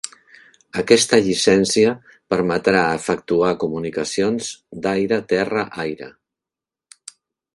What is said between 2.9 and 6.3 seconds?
efectuar comunicacions d'aire-terra-aire.